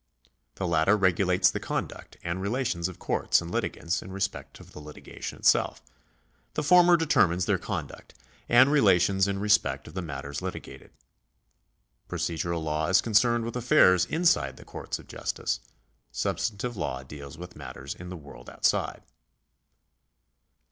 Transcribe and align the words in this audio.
The 0.55 0.65
latter 0.67 0.97
regulates 0.97 1.51
the 1.51 1.59
conduct 1.59 2.17
and 2.23 2.39
rela 2.39 2.65
tions 2.65 2.87
of 2.87 2.97
courts 2.97 3.39
and 3.39 3.51
litigants 3.51 4.01
in 4.01 4.11
respect 4.11 4.59
of 4.59 4.71
the 4.71 4.79
litigation 4.79 5.37
itself; 5.37 5.79
the 6.55 6.63
former 6.63 6.97
determines 6.97 7.45
their 7.45 7.59
conduct 7.59 8.15
and 8.49 8.71
relations 8.71 9.27
in 9.27 9.37
respect 9.37 9.87
of 9.87 9.93
the 9.93 10.01
matters 10.01 10.41
litigated. 10.41 10.89
Procedural 12.09 12.63
law 12.63 12.87
is 12.87 12.99
concerned 12.99 13.45
with 13.45 13.55
affairs 13.55 14.05
inside 14.05 14.57
the 14.57 14.65
courts 14.65 14.97
of 14.97 15.05
justice; 15.07 15.59
substantive 16.11 16.75
law 16.75 17.03
deals 17.03 17.37
with 17.37 17.55
matters 17.55 17.93
in 17.93 18.09
the 18.09 18.17
world 18.17 18.49
outside. 18.49 19.03